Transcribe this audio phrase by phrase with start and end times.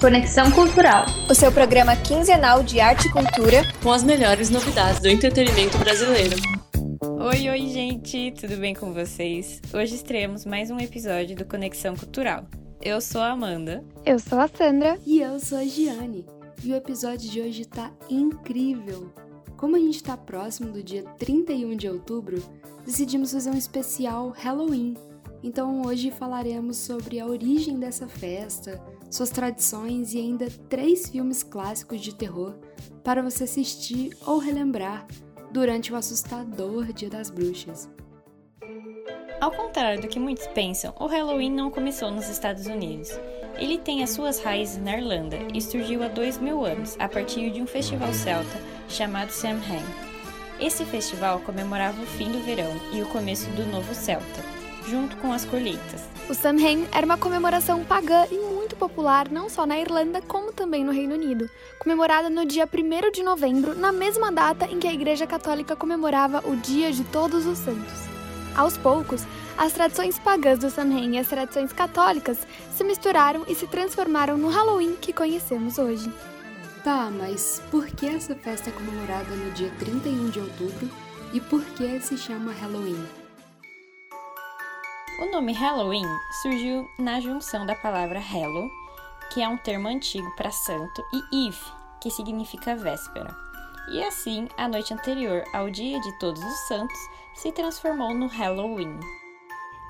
[0.00, 1.04] Conexão Cultural.
[1.28, 3.62] O seu programa quinzenal de arte e cultura.
[3.82, 6.36] Com as melhores novidades do entretenimento brasileiro.
[7.02, 9.60] Oi, oi, gente, tudo bem com vocês?
[9.74, 12.46] Hoje estreamos mais um episódio do Conexão Cultural.
[12.80, 13.84] Eu sou a Amanda.
[14.06, 14.98] Eu sou a Sandra.
[15.04, 16.24] E eu sou a Giane.
[16.64, 19.12] E o episódio de hoje tá incrível!
[19.58, 22.42] Como a gente tá próximo do dia 31 de outubro,
[22.86, 24.96] decidimos fazer um especial Halloween.
[25.42, 28.80] Então hoje falaremos sobre a origem dessa festa,
[29.10, 32.58] suas tradições e ainda três filmes clássicos de terror
[33.02, 35.06] para você assistir ou relembrar
[35.50, 37.88] durante o assustador Dia das Bruxas.
[39.40, 43.10] Ao contrário do que muitos pensam, o Halloween não começou nos Estados Unidos.
[43.58, 47.50] Ele tem as suas raízes na Irlanda e surgiu há dois mil anos, a partir
[47.50, 49.82] de um festival celta chamado Samhain.
[50.60, 55.32] Esse festival comemorava o fim do verão e o começo do novo celta, junto com
[55.32, 56.02] as colheitas.
[56.28, 60.84] O Samhain era uma comemoração pagã e muito popular não só na Irlanda, como também
[60.84, 64.92] no Reino Unido, comemorada no dia 1 de novembro, na mesma data em que a
[64.92, 68.08] Igreja Católica comemorava o Dia de Todos os Santos.
[68.56, 69.24] Aos poucos,
[69.56, 72.38] as tradições pagãs do Samhain e as tradições católicas
[72.74, 76.12] se misturaram e se transformaram no Halloween que conhecemos hoje.
[76.82, 80.88] Tá, mas por que essa festa é comemorada no dia 31 de outubro
[81.32, 83.19] e por que se chama Halloween?
[85.20, 86.06] O nome Halloween
[86.40, 88.70] surgiu na junção da palavra Hallow,
[89.30, 91.60] que é um termo antigo para santo, e Eve,
[92.00, 93.36] que significa véspera.
[93.92, 96.98] E assim, a noite anterior ao Dia de Todos os Santos
[97.34, 98.98] se transformou no Halloween.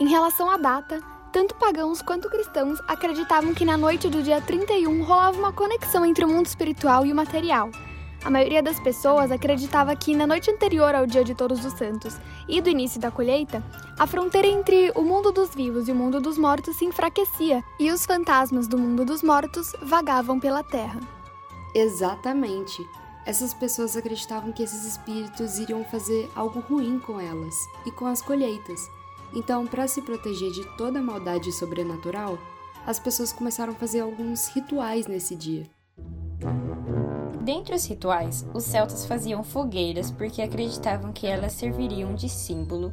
[0.00, 0.98] Em relação à data,
[1.30, 6.24] tanto pagãos quanto cristãos acreditavam que na noite do dia 31 rolava uma conexão entre
[6.24, 7.68] o mundo espiritual e o material.
[8.24, 12.16] A maioria das pessoas acreditava que na noite anterior ao Dia de Todos os Santos
[12.48, 13.62] e do início da colheita,
[13.98, 17.90] a fronteira entre o mundo dos vivos e o mundo dos mortos se enfraquecia e
[17.90, 21.00] os fantasmas do mundo dos mortos vagavam pela terra.
[21.74, 22.84] Exatamente.
[23.24, 27.54] Essas pessoas acreditavam que esses espíritos iriam fazer algo ruim com elas
[27.86, 28.90] e com as colheitas.
[29.34, 32.38] Então, para se proteger de toda maldade sobrenatural,
[32.86, 35.66] as pessoas começaram a fazer alguns rituais nesse dia.
[37.48, 42.92] Dentre os rituais, os celtas faziam fogueiras porque acreditavam que elas serviriam de símbolo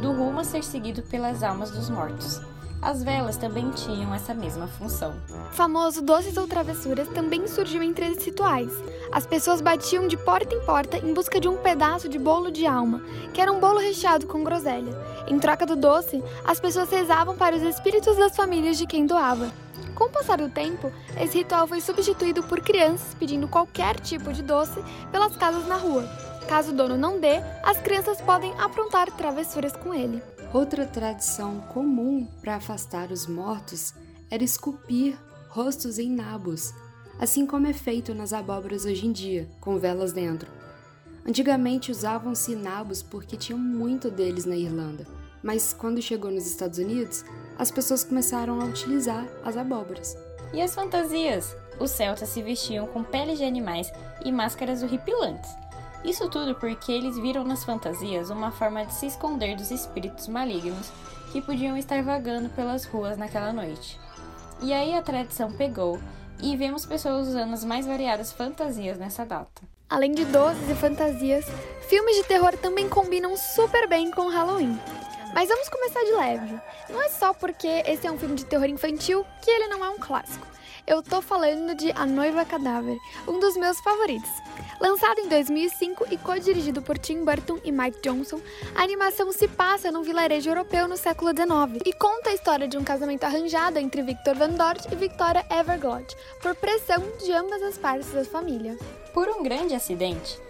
[0.00, 2.40] do rumo a ser seguido pelas almas dos mortos.
[2.80, 5.12] As velas também tinham essa mesma função.
[5.50, 8.70] O famoso doces ou travessuras também surgiu entre esses rituais.
[9.10, 12.64] As pessoas batiam de porta em porta em busca de um pedaço de bolo de
[12.64, 13.02] alma,
[13.34, 14.96] que era um bolo recheado com groselha.
[15.26, 19.50] Em troca do doce, as pessoas rezavam para os espíritos das famílias de quem doava.
[19.96, 24.42] Com o passar do tempo, esse ritual foi substituído por crianças pedindo qualquer tipo de
[24.42, 24.78] doce
[25.10, 26.06] pelas casas na rua.
[26.46, 30.22] Caso o dono não dê, as crianças podem aprontar travessuras com ele.
[30.52, 33.94] Outra tradição comum para afastar os mortos
[34.30, 35.18] era esculpir
[35.48, 36.74] rostos em nabos,
[37.18, 40.50] assim como é feito nas abóboras hoje em dia, com velas dentro.
[41.26, 45.06] Antigamente usavam-se nabos porque tinham muito deles na Irlanda,
[45.42, 47.24] mas quando chegou nos Estados Unidos,
[47.58, 50.16] as pessoas começaram a utilizar as abóboras.
[50.52, 51.56] E as fantasias?
[51.78, 53.92] Os celtas se vestiam com peles de animais
[54.24, 55.50] e máscaras horripilantes.
[56.04, 60.90] Isso tudo porque eles viram nas fantasias uma forma de se esconder dos espíritos malignos
[61.32, 63.98] que podiam estar vagando pelas ruas naquela noite.
[64.62, 65.98] E aí a tradição pegou
[66.40, 69.62] e vemos pessoas usando as mais variadas fantasias nessa data.
[69.88, 71.44] Além de doces e fantasias,
[71.88, 74.78] filmes de terror também combinam super bem com Halloween.
[75.36, 76.60] Mas vamos começar de leve.
[76.88, 79.90] Não é só porque esse é um filme de terror infantil que ele não é
[79.90, 80.46] um clássico.
[80.86, 82.96] Eu tô falando de A Noiva Cadáver,
[83.28, 84.30] um dos meus favoritos.
[84.80, 88.40] Lançado em 2005 e co-dirigido por Tim Burton e Mike Johnson,
[88.74, 92.78] a animação se passa num vilarejo europeu no século XIX e conta a história de
[92.78, 97.76] um casamento arranjado entre Victor Van Dort e Victoria Everglade, por pressão de ambas as
[97.76, 98.78] partes da família.
[99.12, 100.40] Por um grande acidente,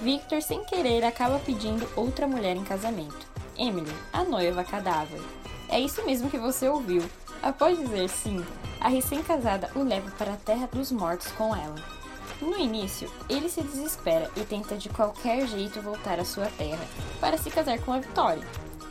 [0.00, 3.32] Victor, sem querer, acaba pedindo outra mulher em casamento.
[3.56, 5.20] Emily, a noiva cadáver.
[5.68, 7.02] É isso mesmo que você ouviu.
[7.42, 8.44] Após dizer sim,
[8.80, 11.76] a recém-casada o leva para a terra dos mortos com ela.
[12.40, 16.84] No início, ele se desespera e tenta de qualquer jeito voltar à sua terra
[17.20, 18.46] para se casar com a Vitória.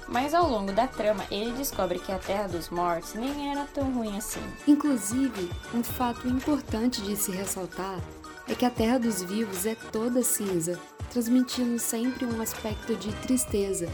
[0.07, 3.91] Mas ao longo da trama, ele descobre que a Terra dos Mortos nem era tão
[3.91, 4.41] ruim assim.
[4.67, 7.99] Inclusive, um fato importante de se ressaltar
[8.47, 10.79] é que a Terra dos Vivos é toda cinza,
[11.09, 13.87] transmitindo sempre um aspecto de tristeza,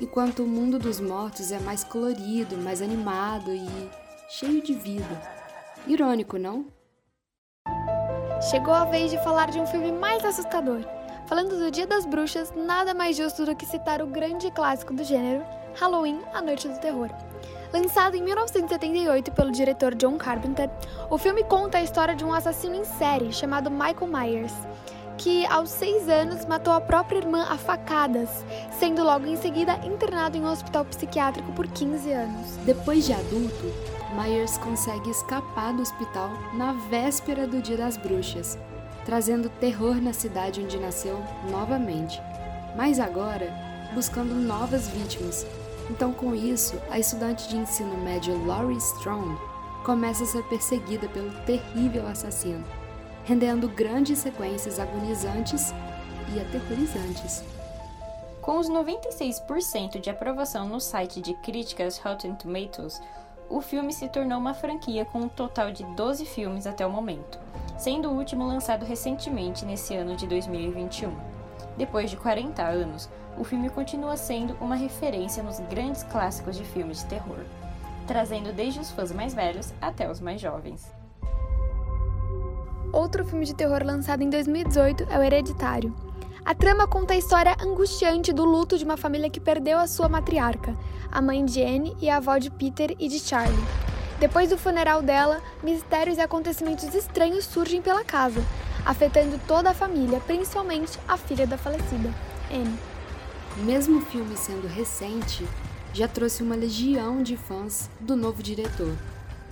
[0.00, 3.90] enquanto o mundo dos mortos é mais colorido, mais animado e
[4.28, 5.22] cheio de vida.
[5.86, 6.66] Irônico, não?
[8.50, 10.80] Chegou a vez de falar de um filme mais assustador.
[11.26, 15.02] Falando do Dia das Bruxas, nada mais justo do que citar o grande clássico do
[15.02, 15.44] gênero,
[15.74, 17.10] Halloween, A Noite do Terror.
[17.72, 20.70] Lançado em 1978 pelo diretor John Carpenter,
[21.10, 24.54] o filme conta a história de um assassino em série chamado Michael Myers,
[25.18, 28.44] que aos seis anos matou a própria irmã a facadas,
[28.78, 32.56] sendo logo em seguida internado em um hospital psiquiátrico por 15 anos.
[32.64, 33.72] Depois de adulto,
[34.14, 38.58] Myers consegue escapar do hospital na véspera do Dia das Bruxas,
[39.04, 42.20] trazendo terror na cidade onde nasceu novamente,
[42.76, 43.52] mas agora
[43.94, 45.46] buscando novas vítimas.
[45.90, 49.38] Então, com isso, a estudante de ensino médio Laurie Strong
[49.84, 52.64] começa a ser perseguida pelo terrível assassino,
[53.26, 55.74] rendendo grandes sequências agonizantes
[56.32, 57.42] e aterrorizantes.
[58.40, 63.02] Com os 96% de aprovação no site de críticas Rotten Tomatoes,
[63.50, 67.40] o filme se tornou uma franquia com um total de 12 filmes até o momento,
[67.76, 71.12] sendo o último lançado recentemente nesse ano de 2021.
[71.76, 77.00] Depois de 40 anos, o filme continua sendo uma referência nos grandes clássicos de filmes
[77.00, 77.40] de terror,
[78.06, 80.95] trazendo desde os fãs mais velhos até os mais jovens.
[82.96, 85.94] Outro filme de terror lançado em 2018 é O Hereditário.
[86.42, 90.08] A trama conta a história angustiante do luto de uma família que perdeu a sua
[90.08, 90.74] matriarca,
[91.12, 93.66] a mãe de Anne e a avó de Peter e de Charlie.
[94.18, 98.42] Depois do funeral dela, mistérios e acontecimentos estranhos surgem pela casa,
[98.82, 102.08] afetando toda a família, principalmente a filha da falecida,
[102.50, 102.78] Anne.
[103.58, 105.46] Mesmo o filme sendo recente,
[105.92, 108.96] já trouxe uma legião de fãs do novo diretor,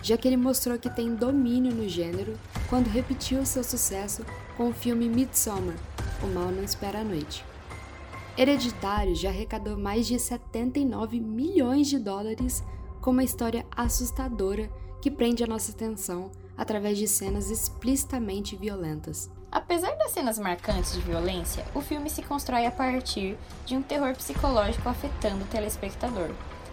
[0.04, 4.22] já que ele mostrou que tem domínio no gênero quando repetiu seu sucesso
[4.54, 5.76] com o filme Midsommar,
[6.22, 7.42] O Mal Não Espera a Noite.
[8.36, 12.62] Hereditário já arrecadou mais de 79 milhões de dólares
[13.00, 14.70] com uma história assustadora
[15.00, 19.30] que prende a nossa atenção através de cenas explicitamente violentas.
[19.50, 24.14] Apesar das cenas marcantes de violência, o filme se constrói a partir de um terror
[24.14, 26.30] psicológico afetando o telespectador,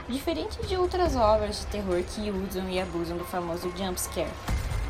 [0.10, 4.30] diferente de outras obras de terror que usam e abusam do famoso jump scare,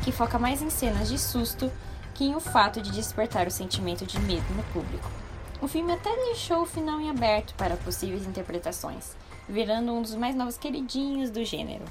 [0.02, 1.70] que foca mais em cenas de susto
[2.14, 5.10] que em o fato de despertar o sentimento de medo no público.
[5.60, 9.16] O filme até deixou o final em aberto para possíveis interpretações,
[9.48, 11.84] virando um dos mais novos queridinhos do gênero.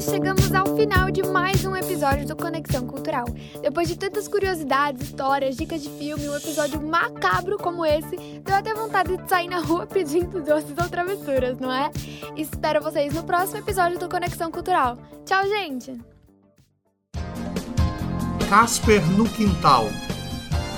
[0.00, 3.26] Chegamos ao final de mais um episódio do Conexão Cultural.
[3.60, 8.72] Depois de tantas curiosidades, histórias, dicas de filme, um episódio macabro como esse, deu até
[8.72, 11.90] vontade de sair na rua pedindo doces ou travessuras, não é?
[12.34, 14.96] Espero vocês no próximo episódio do Conexão Cultural.
[15.26, 16.00] Tchau, gente!
[18.48, 19.84] Casper no Quintal.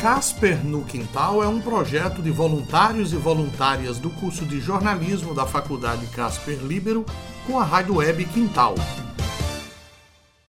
[0.01, 5.47] Casper no Quintal é um projeto de voluntários e voluntárias do curso de jornalismo da
[5.47, 7.07] Faculdade Casper Libero
[7.47, 8.75] com a rádio web Quintal.